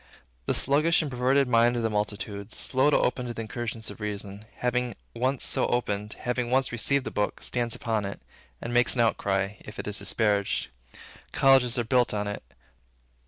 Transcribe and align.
The 0.47 0.55
sluggish 0.55 1.03
and 1.03 1.11
perverted 1.11 1.47
mind 1.47 1.75
of 1.77 1.83
the 1.83 1.89
multitude, 1.91 2.51
slow 2.51 2.89
to 2.89 2.97
open 2.97 3.27
to 3.27 3.35
the 3.35 3.43
incursions 3.43 3.91
of 3.91 4.01
Reason, 4.01 4.45
having 4.55 4.95
once 5.15 5.45
so 5.45 5.67
opened, 5.67 6.15
having 6.21 6.49
once 6.49 6.71
received 6.71 7.05
this 7.05 7.13
book, 7.13 7.43
stands 7.43 7.75
upon 7.75 8.05
it, 8.05 8.19
and 8.59 8.73
makes 8.73 8.95
an 8.95 9.01
outcry, 9.01 9.57
if 9.59 9.77
it 9.77 9.87
is 9.87 9.99
disparaged. 9.99 10.69
Colleges 11.33 11.77
are 11.77 11.83
built 11.83 12.15
on 12.15 12.27
it. 12.27 12.41